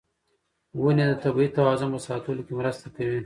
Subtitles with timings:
[0.81, 3.19] ونې د طبیعي توازن په ساتلو کې مرسته کوي.